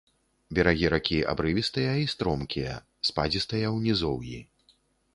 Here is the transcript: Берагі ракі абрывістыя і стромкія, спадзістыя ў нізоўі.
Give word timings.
Берагі 0.59 0.89
ракі 0.93 1.19
абрывістыя 1.33 1.93
і 2.05 2.09
стромкія, 2.15 2.73
спадзістыя 3.13 3.63
ў 3.75 3.89
нізоўі. 3.89 4.39